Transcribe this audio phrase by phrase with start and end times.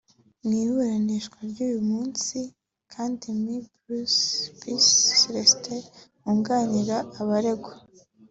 [0.45, 2.37] Mu iburanisha ryo kuri uyu munsi
[2.93, 4.03] kandi Me Buhuru
[4.59, 4.85] Pierre
[5.19, 5.81] Celestin
[6.23, 7.73] wunganira abaregwa